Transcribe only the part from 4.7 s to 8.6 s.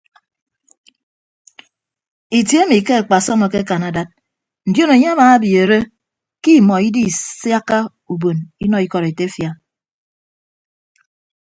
anie amabiooro ke imọ idisiakka ubon